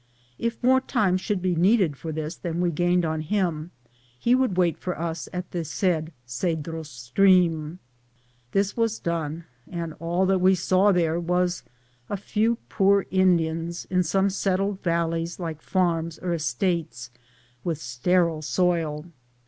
[0.39, 3.69] If more time should be needed for this than we gained on him,
[4.17, 7.77] he would wait for us at the said Cedros stream.
[8.51, 11.61] This was done, and all that we saw there was
[12.09, 17.11] a few poor Indians in some settled valleys like forma or estates,
[17.63, 19.05] with sterile soil.